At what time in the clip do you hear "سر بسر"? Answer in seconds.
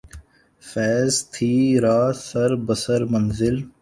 2.27-3.01